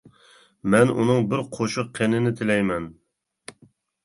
مەن 0.75 0.93
ئۇنىڭ 0.95 1.27
بىر 1.33 1.43
قوشۇق 1.57 1.93
قىننى 1.99 2.33
تىلەيمەن. 2.41 2.89